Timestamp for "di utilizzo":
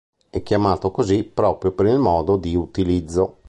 2.35-3.37